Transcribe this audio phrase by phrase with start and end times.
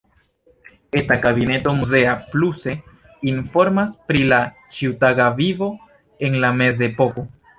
[0.99, 2.73] Eta kabineto muzea pluse
[3.33, 4.41] informas pri la
[4.77, 5.71] ĉiutaga vivo
[6.29, 7.27] en la mezepoko.